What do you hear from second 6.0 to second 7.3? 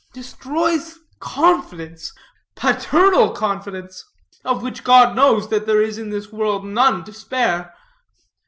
this world none to